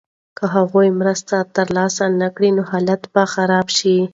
که 0.37 0.43
هغوی 0.55 0.89
مرسته 0.99 1.35
ترلاسه 1.55 2.05
نکړي 2.21 2.49
نو 2.57 2.63
حالت 2.71 3.01
به 3.13 3.23
خراب 3.33 3.67
شي. 3.77 3.97